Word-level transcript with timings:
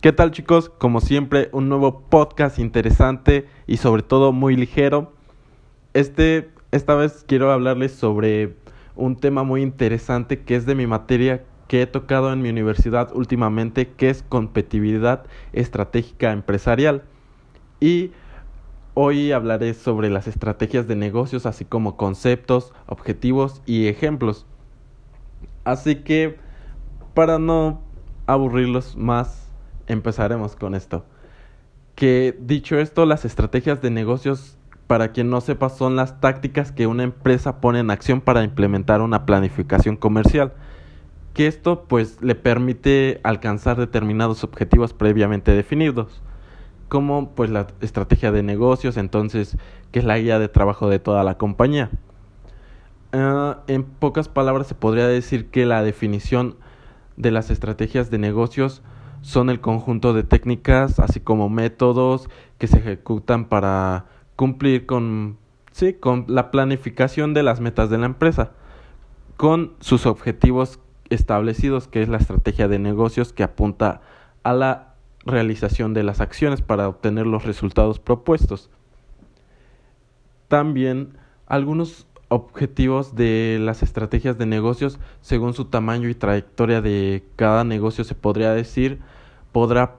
¿Qué 0.00 0.12
tal 0.12 0.30
chicos? 0.30 0.70
Como 0.70 1.02
siempre, 1.02 1.50
un 1.52 1.68
nuevo 1.68 2.00
podcast 2.08 2.58
interesante 2.58 3.46
y 3.66 3.76
sobre 3.76 4.02
todo 4.02 4.32
muy 4.32 4.56
ligero. 4.56 5.12
Este, 5.92 6.50
esta 6.70 6.94
vez 6.94 7.22
quiero 7.28 7.52
hablarles 7.52 7.92
sobre 7.92 8.56
un 8.96 9.16
tema 9.16 9.42
muy 9.42 9.60
interesante 9.60 10.40
que 10.40 10.56
es 10.56 10.64
de 10.64 10.74
mi 10.74 10.86
materia 10.86 11.44
que 11.68 11.82
he 11.82 11.86
tocado 11.86 12.32
en 12.32 12.40
mi 12.40 12.48
universidad 12.48 13.14
últimamente, 13.14 13.90
que 13.90 14.08
es 14.08 14.22
competitividad 14.22 15.26
estratégica 15.52 16.32
empresarial. 16.32 17.02
Y 17.78 18.12
hoy 18.94 19.32
hablaré 19.32 19.74
sobre 19.74 20.08
las 20.08 20.26
estrategias 20.26 20.88
de 20.88 20.96
negocios, 20.96 21.44
así 21.44 21.66
como 21.66 21.98
conceptos, 21.98 22.72
objetivos 22.86 23.60
y 23.66 23.88
ejemplos. 23.88 24.46
Así 25.64 25.96
que, 25.96 26.38
para 27.12 27.38
no 27.38 27.82
aburrirlos 28.26 28.96
más, 28.96 29.49
empezaremos 29.90 30.56
con 30.56 30.74
esto. 30.74 31.04
Que 31.94 32.36
dicho 32.40 32.78
esto, 32.78 33.04
las 33.06 33.24
estrategias 33.24 33.82
de 33.82 33.90
negocios, 33.90 34.56
para 34.86 35.12
quien 35.12 35.30
no 35.30 35.40
sepa, 35.40 35.68
son 35.68 35.96
las 35.96 36.20
tácticas 36.20 36.72
que 36.72 36.86
una 36.86 37.02
empresa 37.02 37.60
pone 37.60 37.80
en 37.80 37.90
acción 37.90 38.20
para 38.20 38.42
implementar 38.44 39.02
una 39.02 39.26
planificación 39.26 39.96
comercial. 39.96 40.52
Que 41.34 41.46
esto 41.46 41.84
pues 41.84 42.22
le 42.22 42.34
permite 42.34 43.20
alcanzar 43.22 43.76
determinados 43.76 44.44
objetivos 44.44 44.92
previamente 44.92 45.52
definidos. 45.52 46.22
Como 46.88 47.30
pues 47.34 47.50
la 47.50 47.68
estrategia 47.80 48.32
de 48.32 48.42
negocios, 48.42 48.96
entonces, 48.96 49.56
que 49.92 50.00
es 50.00 50.04
la 50.04 50.18
guía 50.18 50.38
de 50.38 50.48
trabajo 50.48 50.88
de 50.88 50.98
toda 50.98 51.22
la 51.22 51.38
compañía. 51.38 51.90
Ah, 53.12 53.60
en 53.66 53.84
pocas 53.84 54.28
palabras 54.28 54.68
se 54.68 54.74
podría 54.74 55.06
decir 55.06 55.50
que 55.50 55.66
la 55.66 55.82
definición 55.82 56.56
de 57.16 57.30
las 57.30 57.50
estrategias 57.50 58.10
de 58.10 58.18
negocios 58.18 58.82
son 59.22 59.50
el 59.50 59.60
conjunto 59.60 60.12
de 60.12 60.22
técnicas, 60.22 60.98
así 60.98 61.20
como 61.20 61.48
métodos 61.48 62.28
que 62.58 62.66
se 62.66 62.78
ejecutan 62.78 63.46
para 63.46 64.06
cumplir 64.36 64.86
con, 64.86 65.38
sí, 65.72 65.94
con 65.94 66.24
la 66.28 66.50
planificación 66.50 67.34
de 67.34 67.42
las 67.42 67.60
metas 67.60 67.90
de 67.90 67.98
la 67.98 68.06
empresa, 68.06 68.52
con 69.36 69.74
sus 69.80 70.06
objetivos 70.06 70.80
establecidos, 71.10 71.88
que 71.88 72.02
es 72.02 72.08
la 72.08 72.18
estrategia 72.18 72.68
de 72.68 72.78
negocios 72.78 73.32
que 73.32 73.42
apunta 73.42 74.00
a 74.42 74.52
la 74.52 74.94
realización 75.24 75.92
de 75.92 76.02
las 76.02 76.20
acciones 76.20 76.62
para 76.62 76.88
obtener 76.88 77.26
los 77.26 77.44
resultados 77.44 77.98
propuestos. 77.98 78.70
También 80.48 81.18
algunos 81.46 82.06
objetivos 82.30 83.16
de 83.16 83.58
las 83.60 83.82
estrategias 83.82 84.38
de 84.38 84.46
negocios 84.46 84.98
según 85.20 85.52
su 85.52 85.66
tamaño 85.66 86.08
y 86.08 86.14
trayectoria 86.14 86.80
de 86.80 87.24
cada 87.36 87.64
negocio 87.64 88.04
se 88.04 88.14
podría 88.14 88.52
decir 88.52 89.00
podrá 89.52 89.96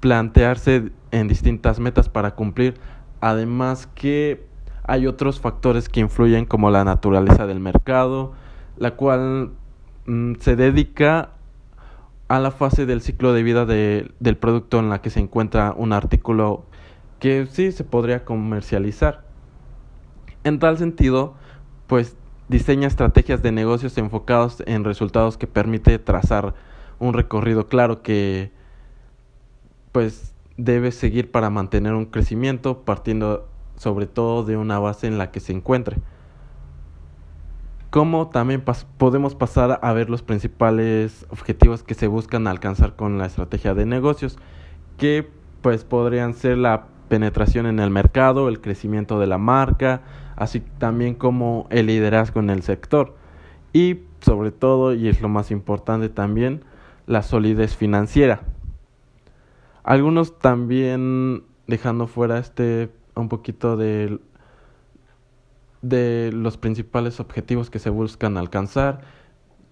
plantearse 0.00 0.90
en 1.12 1.28
distintas 1.28 1.80
metas 1.80 2.08
para 2.08 2.34
cumplir. 2.34 2.74
Además 3.20 3.88
que 3.94 4.44
hay 4.84 5.06
otros 5.06 5.40
factores 5.40 5.88
que 5.88 6.00
influyen 6.00 6.44
como 6.44 6.70
la 6.70 6.84
naturaleza 6.84 7.46
del 7.46 7.60
mercado 7.60 8.34
la 8.76 8.92
cual 8.92 9.52
mm, 10.06 10.34
se 10.40 10.56
dedica 10.56 11.30
a 12.28 12.38
la 12.40 12.50
fase 12.50 12.86
del 12.86 13.00
ciclo 13.00 13.32
de 13.32 13.42
vida 13.42 13.64
de, 13.64 14.10
del 14.20 14.36
producto 14.36 14.78
en 14.78 14.90
la 14.90 15.00
que 15.00 15.10
se 15.10 15.20
encuentra 15.20 15.74
un 15.76 15.92
artículo 15.92 16.64
que 17.20 17.46
sí 17.46 17.72
se 17.72 17.84
podría 17.84 18.24
comercializar. 18.24 19.24
En 20.44 20.58
tal 20.58 20.78
sentido 20.78 21.34
pues 21.88 22.16
diseña 22.48 22.86
estrategias 22.86 23.42
de 23.42 23.50
negocios 23.50 23.98
enfocados 23.98 24.62
en 24.66 24.84
resultados 24.84 25.36
que 25.36 25.48
permite 25.48 25.98
trazar 25.98 26.54
un 27.00 27.14
recorrido 27.14 27.66
claro 27.68 28.02
que 28.02 28.52
pues 29.90 30.34
debe 30.56 30.92
seguir 30.92 31.30
para 31.30 31.50
mantener 31.50 31.94
un 31.94 32.06
crecimiento 32.06 32.82
partiendo 32.82 33.48
sobre 33.76 34.06
todo 34.06 34.44
de 34.44 34.56
una 34.56 34.78
base 34.78 35.06
en 35.06 35.18
la 35.18 35.30
que 35.30 35.40
se 35.40 35.52
encuentre. 35.52 35.98
Como 37.90 38.28
también 38.28 38.62
podemos 38.98 39.34
pasar 39.34 39.78
a 39.82 39.92
ver 39.92 40.10
los 40.10 40.22
principales 40.22 41.26
objetivos 41.30 41.82
que 41.82 41.94
se 41.94 42.06
buscan 42.06 42.46
alcanzar 42.46 42.96
con 42.96 43.16
la 43.16 43.26
estrategia 43.26 43.72
de 43.74 43.86
negocios, 43.86 44.36
que 44.98 45.30
pues 45.62 45.84
podrían 45.84 46.34
ser 46.34 46.58
la 46.58 46.86
penetración 47.08 47.66
en 47.66 47.80
el 47.80 47.90
mercado, 47.90 48.48
el 48.48 48.60
crecimiento 48.60 49.18
de 49.18 49.26
la 49.26 49.38
marca, 49.38 50.02
así 50.36 50.60
también 50.60 51.14
como 51.14 51.66
el 51.70 51.86
liderazgo 51.86 52.40
en 52.40 52.50
el 52.50 52.62
sector 52.62 53.16
y 53.72 54.00
sobre 54.20 54.50
todo, 54.50 54.94
y 54.94 55.08
es 55.08 55.20
lo 55.20 55.28
más 55.28 55.50
importante 55.50 56.08
también, 56.08 56.64
la 57.06 57.22
solidez 57.22 57.76
financiera. 57.76 58.42
Algunos 59.84 60.38
también 60.38 61.44
dejando 61.66 62.06
fuera 62.06 62.38
este 62.38 62.90
un 63.14 63.28
poquito 63.28 63.76
de, 63.76 64.20
de 65.82 66.30
los 66.32 66.56
principales 66.56 67.20
objetivos 67.20 67.70
que 67.70 67.78
se 67.78 67.90
buscan 67.90 68.36
alcanzar, 68.36 69.00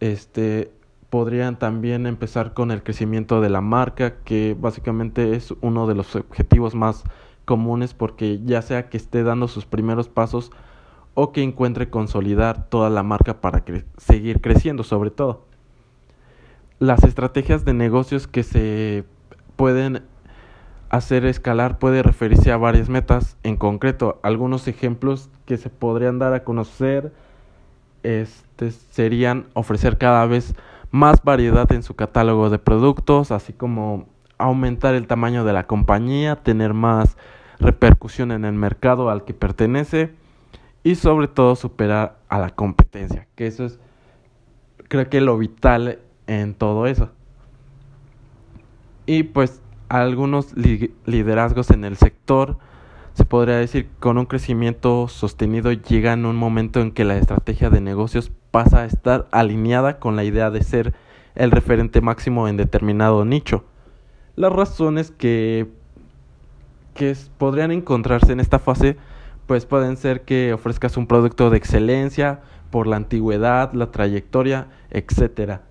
este 0.00 0.72
podrían 1.10 1.58
también 1.58 2.06
empezar 2.06 2.52
con 2.52 2.70
el 2.70 2.82
crecimiento 2.82 3.40
de 3.40 3.50
la 3.50 3.60
marca, 3.60 4.16
que 4.24 4.56
básicamente 4.58 5.36
es 5.36 5.54
uno 5.60 5.86
de 5.86 5.94
los 5.94 6.16
objetivos 6.16 6.74
más 6.74 7.04
comunes 7.46 7.94
porque 7.94 8.40
ya 8.44 8.60
sea 8.60 8.90
que 8.90 8.98
esté 8.98 9.22
dando 9.22 9.48
sus 9.48 9.64
primeros 9.64 10.08
pasos 10.08 10.50
o 11.14 11.32
que 11.32 11.42
encuentre 11.42 11.88
consolidar 11.88 12.68
toda 12.68 12.90
la 12.90 13.02
marca 13.02 13.40
para 13.40 13.64
seguir 13.96 14.42
creciendo 14.42 14.82
sobre 14.82 15.10
todo. 15.10 15.46
Las 16.78 17.04
estrategias 17.04 17.64
de 17.64 17.72
negocios 17.72 18.26
que 18.26 18.42
se 18.42 19.04
pueden 19.56 20.02
hacer 20.90 21.24
escalar 21.24 21.78
puede 21.78 22.02
referirse 22.02 22.52
a 22.52 22.58
varias 22.58 22.90
metas 22.90 23.38
en 23.42 23.56
concreto. 23.56 24.20
Algunos 24.22 24.68
ejemplos 24.68 25.30
que 25.46 25.56
se 25.56 25.70
podrían 25.70 26.18
dar 26.18 26.34
a 26.34 26.44
conocer 26.44 27.14
este, 28.02 28.70
serían 28.70 29.46
ofrecer 29.54 29.96
cada 29.96 30.26
vez 30.26 30.54
más 30.90 31.24
variedad 31.24 31.70
en 31.72 31.82
su 31.82 31.96
catálogo 31.96 32.50
de 32.50 32.58
productos, 32.58 33.30
así 33.30 33.52
como 33.52 34.06
aumentar 34.38 34.94
el 34.94 35.06
tamaño 35.06 35.44
de 35.44 35.52
la 35.52 35.66
compañía, 35.66 36.36
tener 36.36 36.74
más 36.74 37.16
repercusión 37.58 38.32
en 38.32 38.44
el 38.44 38.54
mercado 38.54 39.10
al 39.10 39.24
que 39.24 39.34
pertenece 39.34 40.12
y 40.82 40.94
sobre 40.94 41.28
todo 41.28 41.56
superar 41.56 42.18
a 42.28 42.38
la 42.38 42.50
competencia, 42.50 43.26
que 43.34 43.46
eso 43.46 43.64
es 43.64 43.78
creo 44.88 45.08
que 45.08 45.20
lo 45.20 45.38
vital 45.38 45.98
en 46.26 46.54
todo 46.54 46.86
eso. 46.86 47.10
Y 49.06 49.24
pues 49.24 49.60
algunos 49.88 50.54
liderazgos 50.56 51.70
en 51.70 51.84
el 51.84 51.96
sector 51.96 52.58
se 53.14 53.24
podría 53.24 53.56
decir 53.56 53.88
con 54.00 54.18
un 54.18 54.26
crecimiento 54.26 55.08
sostenido 55.08 55.72
llega 55.72 56.12
en 56.12 56.26
un 56.26 56.36
momento 56.36 56.80
en 56.80 56.92
que 56.92 57.04
la 57.04 57.16
estrategia 57.16 57.70
de 57.70 57.80
negocios 57.80 58.30
pasa 58.50 58.80
a 58.80 58.84
estar 58.84 59.26
alineada 59.30 59.98
con 59.98 60.16
la 60.16 60.24
idea 60.24 60.50
de 60.50 60.62
ser 60.62 60.92
el 61.34 61.50
referente 61.50 62.00
máximo 62.00 62.48
en 62.48 62.56
determinado 62.56 63.24
nicho. 63.24 63.64
Las 64.34 64.52
razones 64.52 65.10
que 65.12 65.66
que 66.96 67.16
podrían 67.38 67.70
encontrarse 67.70 68.32
en 68.32 68.40
esta 68.40 68.58
fase 68.58 68.96
pues 69.46 69.64
pueden 69.64 69.96
ser 69.96 70.22
que 70.22 70.52
ofrezcas 70.52 70.96
un 70.96 71.06
producto 71.06 71.50
de 71.50 71.56
excelencia 71.56 72.40
por 72.70 72.86
la 72.86 72.96
antigüedad, 72.96 73.72
la 73.72 73.92
trayectoria, 73.92 74.68
etcétera. 74.90 75.62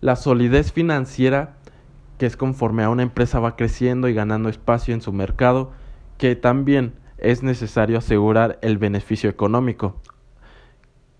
La 0.00 0.16
solidez 0.16 0.72
financiera, 0.72 1.56
que 2.18 2.26
es 2.26 2.36
conforme 2.36 2.82
a 2.82 2.90
una 2.90 3.02
empresa 3.02 3.40
va 3.40 3.56
creciendo 3.56 4.08
y 4.08 4.14
ganando 4.14 4.48
espacio 4.48 4.94
en 4.94 5.00
su 5.00 5.12
mercado, 5.12 5.72
que 6.18 6.36
también 6.36 6.94
es 7.16 7.42
necesario 7.42 7.98
asegurar 7.98 8.58
el 8.62 8.78
beneficio 8.78 9.30
económico. 9.30 9.96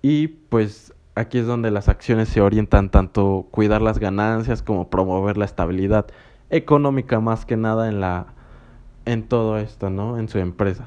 Y 0.00 0.28
pues 0.28 0.94
aquí 1.14 1.38
es 1.38 1.46
donde 1.46 1.70
las 1.70 1.88
acciones 1.88 2.28
se 2.28 2.40
orientan 2.40 2.90
tanto 2.90 3.48
cuidar 3.50 3.82
las 3.82 3.98
ganancias 3.98 4.62
como 4.62 4.88
promover 4.88 5.36
la 5.36 5.44
estabilidad 5.44 6.06
económica 6.48 7.20
más 7.20 7.44
que 7.44 7.56
nada 7.56 7.88
en 7.88 8.00
la 8.00 8.37
en 9.08 9.22
todo 9.22 9.58
esto, 9.58 9.88
¿no? 9.88 10.18
En 10.18 10.28
su 10.28 10.38
empresa. 10.38 10.86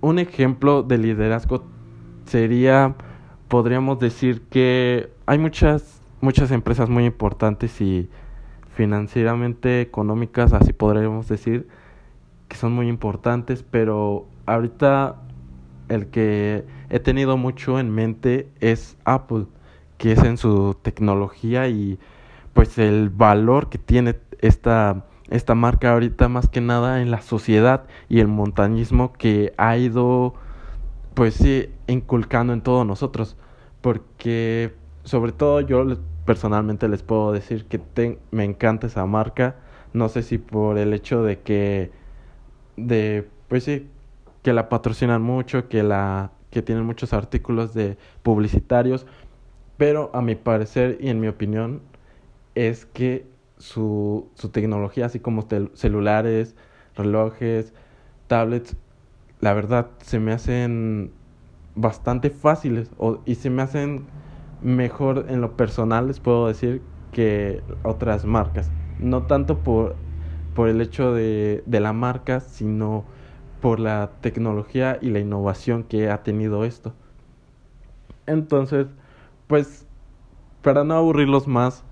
Un 0.00 0.18
ejemplo 0.18 0.82
de 0.82 0.98
liderazgo 0.98 1.64
sería, 2.24 2.94
podríamos 3.48 3.98
decir 3.98 4.42
que 4.42 5.10
hay 5.26 5.38
muchas, 5.38 6.00
muchas 6.20 6.52
empresas 6.52 6.88
muy 6.88 7.04
importantes 7.04 7.80
y 7.80 8.08
financieramente 8.74 9.80
económicas, 9.80 10.52
así 10.52 10.72
podríamos 10.72 11.26
decir, 11.28 11.66
que 12.46 12.56
son 12.56 12.72
muy 12.72 12.88
importantes, 12.88 13.64
pero 13.68 14.26
ahorita 14.44 15.16
el 15.88 16.06
que 16.08 16.64
he 16.90 17.00
tenido 17.00 17.36
mucho 17.36 17.80
en 17.80 17.90
mente 17.90 18.48
es 18.60 18.96
Apple, 19.04 19.46
que 19.98 20.12
es 20.12 20.22
en 20.22 20.36
su 20.36 20.76
tecnología 20.80 21.68
y 21.68 21.98
pues 22.52 22.78
el 22.78 23.10
valor 23.10 23.68
que 23.68 23.78
tiene 23.78 24.14
esta 24.38 25.06
esta 25.30 25.54
marca 25.54 25.92
ahorita 25.92 26.28
más 26.28 26.48
que 26.48 26.60
nada 26.60 27.02
en 27.02 27.10
la 27.10 27.20
sociedad 27.20 27.84
y 28.08 28.20
el 28.20 28.28
montañismo 28.28 29.12
que 29.12 29.52
ha 29.56 29.76
ido 29.76 30.34
pues 31.14 31.34
sí 31.34 31.70
inculcando 31.86 32.52
en 32.52 32.60
todos 32.60 32.86
nosotros. 32.86 33.36
Porque 33.80 34.74
sobre 35.04 35.32
todo 35.32 35.60
yo 35.60 35.84
personalmente 36.24 36.88
les 36.88 37.02
puedo 37.02 37.32
decir 37.32 37.66
que 37.66 38.18
me 38.30 38.44
encanta 38.44 38.86
esa 38.86 39.06
marca. 39.06 39.56
No 39.92 40.08
sé 40.08 40.22
si 40.22 40.38
por 40.38 40.78
el 40.78 40.92
hecho 40.92 41.22
de 41.22 41.40
que, 41.40 41.90
de, 42.76 43.28
pues 43.48 43.64
sí, 43.64 43.88
que 44.42 44.52
la 44.52 44.68
patrocinan 44.68 45.22
mucho, 45.22 45.68
que 45.68 45.82
la, 45.82 46.32
que 46.50 46.62
tienen 46.62 46.84
muchos 46.84 47.12
artículos 47.12 47.72
de 47.74 47.96
publicitarios, 48.22 49.06
pero 49.76 50.10
a 50.14 50.20
mi 50.22 50.34
parecer 50.34 50.98
y 51.00 51.08
en 51.08 51.20
mi 51.20 51.28
opinión 51.28 51.80
es 52.54 52.86
que 52.86 53.26
su, 53.58 54.30
su 54.34 54.50
tecnología, 54.50 55.06
así 55.06 55.20
como 55.20 55.46
celulares, 55.74 56.56
relojes, 56.94 57.74
tablets, 58.26 58.76
la 59.40 59.54
verdad 59.54 59.90
se 60.02 60.18
me 60.18 60.32
hacen 60.32 61.12
bastante 61.74 62.30
fáciles 62.30 62.90
o, 62.98 63.22
y 63.26 63.36
se 63.36 63.50
me 63.50 63.62
hacen 63.62 64.06
mejor 64.60 65.26
en 65.28 65.40
lo 65.40 65.56
personal, 65.56 66.08
les 66.08 66.20
puedo 66.20 66.48
decir, 66.48 66.82
que 67.12 67.62
otras 67.82 68.24
marcas. 68.24 68.70
No 68.98 69.24
tanto 69.24 69.62
por, 69.62 69.96
por 70.54 70.68
el 70.68 70.80
hecho 70.80 71.12
de, 71.14 71.62
de 71.66 71.80
la 71.80 71.92
marca, 71.92 72.40
sino 72.40 73.04
por 73.60 73.80
la 73.80 74.12
tecnología 74.20 74.98
y 75.00 75.10
la 75.10 75.18
innovación 75.20 75.84
que 75.84 76.10
ha 76.10 76.22
tenido 76.22 76.64
esto. 76.64 76.94
Entonces, 78.26 78.86
pues, 79.46 79.86
para 80.62 80.84
no 80.84 80.94
aburrirlos 80.94 81.46
más, 81.46 81.85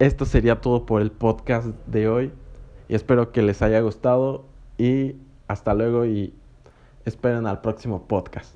esto 0.00 0.24
sería 0.24 0.62
todo 0.62 0.86
por 0.86 1.02
el 1.02 1.12
podcast 1.12 1.68
de 1.86 2.08
hoy. 2.08 2.32
Y 2.88 2.94
espero 2.94 3.32
que 3.32 3.42
les 3.42 3.60
haya 3.60 3.80
gustado 3.80 4.46
y 4.78 5.16
hasta 5.46 5.74
luego 5.74 6.06
y 6.06 6.34
esperen 7.04 7.46
al 7.46 7.60
próximo 7.60 8.08
podcast. 8.08 8.54